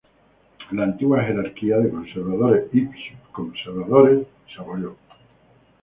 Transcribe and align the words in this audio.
La 0.71 0.81
antigua 0.85 1.23
jerarquía, 1.23 1.77
de 1.77 1.91
conservadores 1.91 2.73
y 2.73 2.85
sub-conservadores 2.87 4.25
fue 4.47 4.55
abolida. 4.63 4.89